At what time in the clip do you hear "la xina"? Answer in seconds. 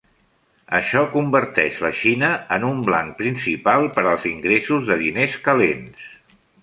1.85-2.31